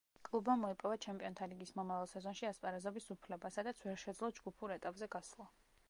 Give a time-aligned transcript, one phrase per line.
[0.27, 5.49] კლუბმა მოიპოვა ჩემპიონთა ლიგის მომავალ სეზონში ასპარეზობის უფლება, სადაც ვერ შეძლო ჯგუფურ ეტაპზე გასვლა.